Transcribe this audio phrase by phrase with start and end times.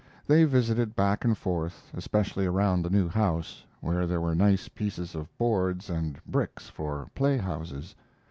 [0.25, 5.13] They visited back and forth, especially around the new house, where there were nice pieces
[5.13, 7.93] of boards and bricks for play houses.